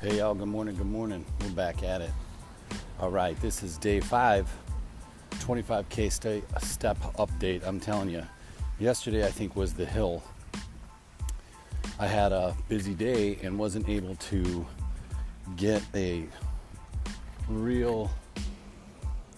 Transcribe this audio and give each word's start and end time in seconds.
Hey 0.00 0.18
y'all, 0.18 0.32
good 0.32 0.46
morning, 0.46 0.76
good 0.76 0.86
morning. 0.86 1.26
We're 1.40 1.50
back 1.50 1.82
at 1.82 2.00
it. 2.00 2.12
All 3.00 3.10
right, 3.10 3.36
this 3.40 3.64
is 3.64 3.76
day 3.78 3.98
five, 3.98 4.48
25k 5.40 6.12
stay, 6.12 6.42
step 6.60 6.96
update. 7.18 7.66
I'm 7.66 7.80
telling 7.80 8.08
you, 8.08 8.22
yesterday 8.78 9.26
I 9.26 9.30
think 9.32 9.56
was 9.56 9.74
the 9.74 9.84
hill. 9.84 10.22
I 11.98 12.06
had 12.06 12.30
a 12.30 12.56
busy 12.68 12.94
day 12.94 13.40
and 13.42 13.58
wasn't 13.58 13.88
able 13.88 14.14
to 14.14 14.64
get 15.56 15.82
a 15.96 16.28
real 17.48 18.08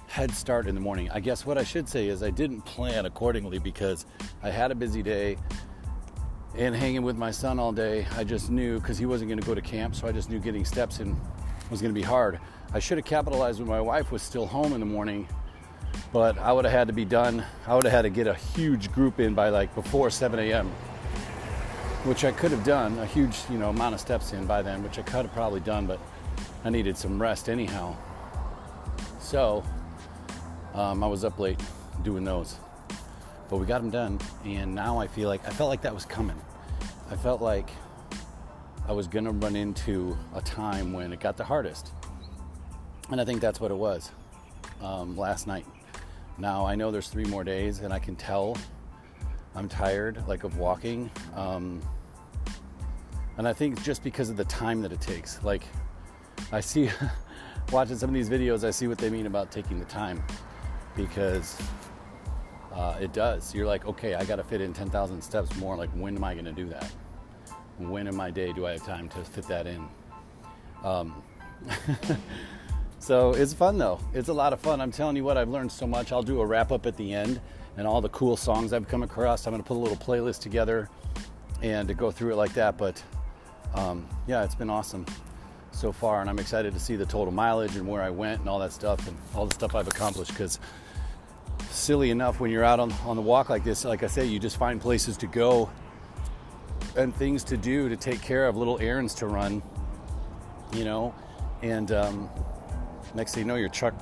head 0.08 0.30
start 0.32 0.66
in 0.66 0.74
the 0.74 0.80
morning. 0.82 1.08
I 1.10 1.20
guess 1.20 1.46
what 1.46 1.56
I 1.56 1.64
should 1.64 1.88
say 1.88 2.08
is 2.08 2.22
I 2.22 2.28
didn't 2.28 2.60
plan 2.66 3.06
accordingly 3.06 3.58
because 3.58 4.04
I 4.42 4.50
had 4.50 4.70
a 4.70 4.74
busy 4.74 5.02
day 5.02 5.38
and 6.56 6.74
hanging 6.74 7.02
with 7.02 7.16
my 7.16 7.30
son 7.30 7.58
all 7.58 7.72
day, 7.72 8.06
I 8.16 8.24
just 8.24 8.50
knew 8.50 8.80
because 8.80 8.98
he 8.98 9.06
wasn't 9.06 9.28
going 9.28 9.40
to 9.40 9.46
go 9.46 9.54
to 9.54 9.60
camp, 9.60 9.94
so 9.94 10.08
I 10.08 10.12
just 10.12 10.30
knew 10.30 10.38
getting 10.38 10.64
steps 10.64 11.00
in 11.00 11.18
was 11.70 11.80
going 11.80 11.94
to 11.94 11.98
be 11.98 12.04
hard. 12.04 12.40
I 12.72 12.80
should 12.80 12.98
have 12.98 13.04
capitalized 13.04 13.60
when 13.60 13.68
my 13.68 13.80
wife 13.80 14.10
was 14.10 14.22
still 14.22 14.46
home 14.46 14.72
in 14.72 14.80
the 14.80 14.86
morning, 14.86 15.28
but 16.12 16.38
I 16.38 16.52
would 16.52 16.64
have 16.64 16.72
had 16.72 16.88
to 16.88 16.92
be 16.92 17.04
done. 17.04 17.44
I 17.66 17.74
would 17.74 17.84
have 17.84 17.92
had 17.92 18.02
to 18.02 18.10
get 18.10 18.26
a 18.26 18.34
huge 18.34 18.90
group 18.92 19.20
in 19.20 19.34
by 19.34 19.50
like 19.50 19.74
before 19.74 20.10
7 20.10 20.38
a.m., 20.38 20.68
which 22.04 22.24
I 22.24 22.32
could 22.32 22.50
have 22.50 22.64
done, 22.64 22.98
a 22.98 23.06
huge 23.06 23.36
you 23.50 23.58
know 23.58 23.70
amount 23.70 23.94
of 23.94 24.00
steps 24.00 24.32
in 24.32 24.46
by 24.46 24.62
then, 24.62 24.82
which 24.82 24.98
I 24.98 25.02
could 25.02 25.26
have 25.26 25.32
probably 25.32 25.60
done, 25.60 25.86
but 25.86 26.00
I 26.64 26.70
needed 26.70 26.96
some 26.96 27.20
rest 27.20 27.48
anyhow. 27.48 27.96
So 29.20 29.62
um, 30.74 31.04
I 31.04 31.06
was 31.06 31.24
up 31.24 31.38
late 31.38 31.60
doing 32.02 32.24
those 32.24 32.56
but 33.50 33.58
we 33.58 33.66
got 33.66 33.82
them 33.82 33.90
done 33.90 34.18
and 34.44 34.72
now 34.72 34.98
i 34.98 35.06
feel 35.06 35.28
like 35.28 35.46
i 35.46 35.50
felt 35.50 35.68
like 35.68 35.82
that 35.82 35.92
was 35.92 36.06
coming. 36.06 36.40
I 37.10 37.16
felt 37.16 37.42
like 37.42 37.68
i 38.86 38.92
was 38.92 39.08
to 39.08 39.32
run 39.32 39.56
into 39.56 40.16
a 40.34 40.40
time 40.40 40.92
when 40.92 41.12
it 41.12 41.18
got 41.18 41.36
the 41.36 41.44
hardest 41.44 41.92
and 43.10 43.20
i 43.20 43.24
think 43.24 43.40
that's 43.40 43.60
what 43.60 43.72
it 43.72 43.76
was 43.76 44.12
um, 44.80 45.16
last 45.16 45.46
night. 45.46 45.66
Now 46.38 46.64
i 46.64 46.74
know 46.74 46.90
there's 46.90 47.08
three 47.08 47.24
more 47.24 47.42
days 47.42 47.80
and 47.80 47.92
i 47.92 47.98
can 47.98 48.14
tell 48.14 48.56
i'm 49.56 49.68
tired 49.68 50.22
like 50.28 50.44
of 50.44 50.56
walking 50.56 51.10
um, 51.34 51.82
and 53.36 53.48
i 53.48 53.52
think 53.52 53.82
just 53.82 54.04
because 54.04 54.30
of 54.30 54.36
the 54.36 54.44
time 54.44 54.80
that 54.82 54.92
it 54.92 55.00
takes. 55.00 55.42
Like 55.42 55.64
i 56.52 56.60
see 56.60 56.88
watching 57.72 57.98
some 57.98 58.10
of 58.10 58.14
these 58.14 58.30
videos 58.30 58.64
i 58.64 58.70
see 58.70 58.86
what 58.86 58.98
they 58.98 59.10
mean 59.10 59.26
about 59.26 59.50
taking 59.50 59.78
the 59.78 59.84
time 59.86 60.22
because 60.96 61.60
uh, 62.80 62.96
it 62.98 63.12
does. 63.12 63.54
You're 63.54 63.66
like, 63.66 63.84
okay, 63.84 64.14
I 64.14 64.24
got 64.24 64.36
to 64.36 64.42
fit 64.42 64.62
in 64.62 64.72
10,000 64.72 65.20
steps 65.20 65.54
more. 65.56 65.76
Like, 65.76 65.90
when 65.90 66.16
am 66.16 66.24
I 66.24 66.32
going 66.32 66.46
to 66.46 66.52
do 66.52 66.66
that? 66.70 66.90
When 67.76 68.06
in 68.06 68.16
my 68.16 68.30
day 68.30 68.54
do 68.54 68.66
I 68.66 68.72
have 68.72 68.86
time 68.86 69.06
to 69.10 69.18
fit 69.18 69.46
that 69.48 69.66
in? 69.66 69.86
Um, 70.82 71.22
so 72.98 73.32
it's 73.34 73.52
fun 73.52 73.76
though. 73.76 74.00
It's 74.14 74.30
a 74.30 74.32
lot 74.32 74.54
of 74.54 74.60
fun. 74.60 74.80
I'm 74.80 74.90
telling 74.90 75.14
you 75.14 75.24
what, 75.24 75.36
I've 75.36 75.50
learned 75.50 75.70
so 75.70 75.86
much. 75.86 76.10
I'll 76.10 76.22
do 76.22 76.40
a 76.40 76.46
wrap 76.46 76.72
up 76.72 76.86
at 76.86 76.96
the 76.96 77.12
end 77.12 77.38
and 77.76 77.86
all 77.86 78.00
the 78.00 78.08
cool 78.08 78.34
songs 78.34 78.72
I've 78.72 78.88
come 78.88 79.02
across. 79.02 79.46
I'm 79.46 79.52
going 79.52 79.62
to 79.62 79.68
put 79.68 79.76
a 79.76 79.82
little 79.82 79.98
playlist 79.98 80.40
together 80.40 80.88
and 81.62 81.86
to 81.86 81.92
go 81.92 82.10
through 82.10 82.32
it 82.32 82.36
like 82.36 82.54
that. 82.54 82.78
But 82.78 83.02
um, 83.74 84.08
yeah, 84.26 84.42
it's 84.42 84.54
been 84.54 84.70
awesome 84.70 85.04
so 85.70 85.92
far, 85.92 86.22
and 86.22 86.30
I'm 86.30 86.38
excited 86.38 86.72
to 86.72 86.80
see 86.80 86.96
the 86.96 87.06
total 87.06 87.32
mileage 87.32 87.76
and 87.76 87.86
where 87.86 88.00
I 88.00 88.10
went 88.10 88.40
and 88.40 88.48
all 88.48 88.58
that 88.60 88.72
stuff 88.72 89.06
and 89.06 89.16
all 89.34 89.44
the 89.44 89.54
stuff 89.54 89.74
I've 89.74 89.86
accomplished 89.86 90.30
because 90.30 90.58
silly 91.70 92.10
enough 92.10 92.40
when 92.40 92.50
you're 92.50 92.64
out 92.64 92.80
on, 92.80 92.92
on 93.04 93.16
the 93.16 93.22
walk 93.22 93.48
like 93.48 93.64
this 93.64 93.84
like 93.84 94.02
i 94.02 94.06
say 94.06 94.24
you 94.24 94.38
just 94.38 94.56
find 94.56 94.80
places 94.80 95.16
to 95.16 95.26
go 95.26 95.70
and 96.96 97.14
things 97.14 97.44
to 97.44 97.56
do 97.56 97.88
to 97.88 97.96
take 97.96 98.20
care 98.20 98.46
of 98.46 98.56
little 98.56 98.78
errands 98.80 99.14
to 99.14 99.26
run 99.26 99.62
you 100.72 100.84
know? 100.84 101.14
And 101.62 101.92
um, 101.92 102.30
next 103.14 103.34
thing 103.34 103.42
you 103.42 103.46
know 103.46 103.56
you're 103.56 103.68
chuck, 103.68 103.94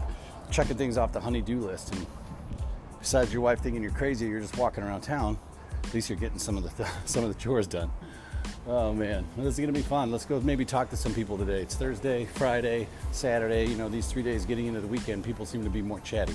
checking 0.51 0.77
things 0.77 0.97
off 0.97 1.13
the 1.13 1.21
honey-do 1.21 1.61
list. 1.61 1.95
And 1.95 2.07
besides 2.99 3.33
your 3.33 3.43
wife 3.43 3.61
thinking 3.61 3.83
you're 3.83 3.93
crazy 3.93 4.27
you're 4.27 4.41
just 4.41 4.57
walking 4.57 4.85
around 4.85 5.03
town. 5.03 5.39
At 5.85 5.95
least 5.95 6.11
you're 6.11 6.19
getting 6.19 6.39
some 6.39 6.57
of 6.57 6.63
the 6.65 6.71
th- 6.71 6.95
some 7.05 7.25
of 7.25 7.33
the 7.33 7.41
chores 7.41 7.67
done. 7.67 7.91
Oh 8.67 8.93
man. 8.93 9.25
This 9.37 9.55
is 9.55 9.61
gonna 9.61 9.73
be 9.73 9.83
fun. 9.83 10.11
Let's 10.11 10.25
go 10.25 10.41
maybe 10.41 10.65
talk 10.65 10.91
to 10.91 10.97
some 10.97 11.15
people 11.15 11.39
today. 11.39 11.63
It's 11.63 11.75
thursday 11.75 12.27
friday 12.27 12.87
saturday 13.13 13.67
you 13.67 13.77
know 13.77 13.89
these 13.89 14.07
three 14.07 14.23
days 14.23 14.45
getting 14.45 14.67
into 14.67 14.81
the 14.81 14.87
weekend 14.87 15.25
people 15.25 15.47
seem 15.47 15.65
to 15.65 15.71
be 15.71 15.83
more 15.83 16.01
chatty 16.01 16.35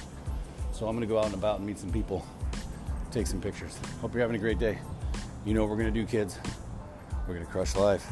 so 0.83 0.89
I'm 0.89 0.97
going 0.97 1.07
to 1.07 1.13
go 1.13 1.17
out 1.17 1.27
and 1.27 1.35
about 1.35 1.59
and 1.59 1.66
meet 1.66 1.79
some 1.79 1.94
people, 1.94 2.25
take 3.09 3.25
some 3.25 3.39
pictures. 3.39 3.79
Hope 4.01 4.11
you're 4.13 4.19
having 4.19 4.35
a 4.35 4.39
great 4.39 4.59
day. 4.59 4.79
You 5.45 5.53
know 5.53 5.61
what 5.61 5.69
we're 5.69 5.77
going 5.77 5.94
to 5.94 5.97
do, 5.97 6.05
kids. 6.05 6.38
We're 7.25 7.35
going 7.35 7.45
to 7.45 7.51
crush 7.53 7.77
life. 7.77 8.05